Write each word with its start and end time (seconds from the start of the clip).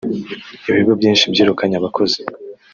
Ibigo 0.69 0.91
byinshi 0.99 1.29
byirukanye 1.33 1.75
abakozi 1.77 2.19